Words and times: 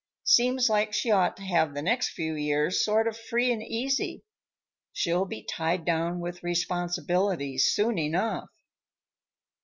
Seems 0.23 0.67
like 0.67 0.93
she 0.95 1.11
ought 1.11 1.37
to 1.37 1.43
have 1.43 1.75
the 1.75 1.81
next 1.83 2.09
few 2.13 2.33
years 2.33 2.83
sort 2.83 3.07
of 3.07 3.15
free 3.15 3.51
and 3.51 3.61
easy. 3.61 4.23
She'll 4.91 5.25
be 5.25 5.43
tied 5.43 5.85
down 5.85 6.19
with 6.19 6.41
responsibilities 6.41 7.65
soon 7.71 7.99
enough." 7.99 8.49